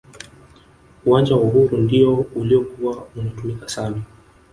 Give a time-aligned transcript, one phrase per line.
[1.05, 4.01] uwanja wa uhuru ndiyo uliyokuwa unatumika sana